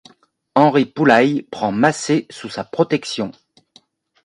[0.55, 3.31] Henry Poulaille prend Massé sous sa protection.